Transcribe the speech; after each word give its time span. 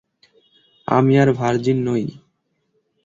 আমি 0.87 1.13
আর 1.17 1.29
ভার্জিন 1.31 1.77
নই। 1.85 2.03